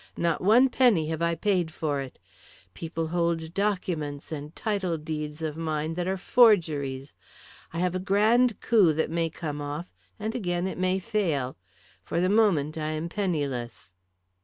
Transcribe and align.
Not 0.17 0.41
one 0.41 0.67
penny 0.69 1.09
have 1.09 1.21
I 1.21 1.35
paid 1.35 1.69
for 1.71 2.01
it. 2.01 2.17
People 2.73 3.09
hold 3.09 3.53
documents 3.53 4.31
and 4.31 4.55
title 4.55 4.97
deeds 4.97 5.43
of 5.43 5.55
mine 5.55 5.93
that 5.93 6.07
are 6.07 6.17
forgeries. 6.17 7.13
I 7.71 7.77
have 7.77 7.93
a 7.93 7.99
grand 7.99 8.59
coup 8.61 8.93
that 8.93 9.11
may 9.11 9.29
come 9.29 9.61
off, 9.61 9.93
and 10.17 10.33
again 10.33 10.65
it 10.65 10.79
may 10.79 10.97
fail. 10.97 11.55
For 12.03 12.19
the 12.19 12.29
moment 12.29 12.79
I 12.79 12.93
am 12.93 13.09
penniless." 13.09 13.93